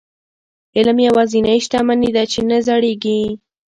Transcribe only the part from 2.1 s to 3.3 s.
ده چې نه زړيږي.